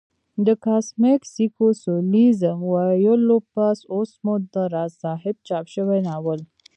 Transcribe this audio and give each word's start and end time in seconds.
د 0.45 0.47
کاسمک 0.65 1.21
سېکسوليزم 1.33 2.57
ويلو 2.73 3.37
پس 3.53 3.77
اوس 3.95 4.11
مو 4.23 4.35
د 4.53 4.55
راز 4.73 4.91
صاحب 5.03 5.35
چاپ 5.47 5.65
شوى 5.75 5.99
ناول 6.07 6.39